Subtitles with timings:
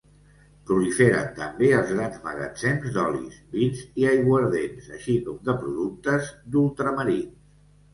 [0.69, 7.35] Proliferen també els grans magatzems d'olis, vins i aiguardents, així com de productes d'ultramarins.